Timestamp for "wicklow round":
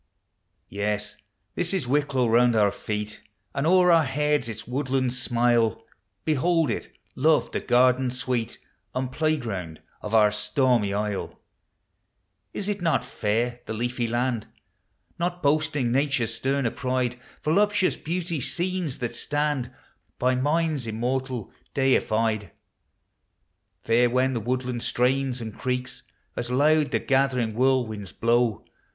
1.87-2.55